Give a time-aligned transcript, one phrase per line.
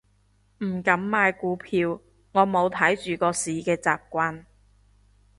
[0.65, 2.01] 唔敢買股票，
[2.31, 4.45] 我冇睇住個市嘅習慣